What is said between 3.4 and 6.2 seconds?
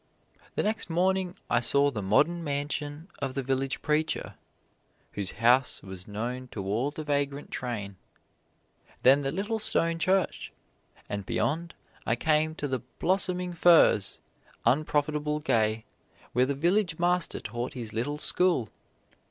village preacher "whose house was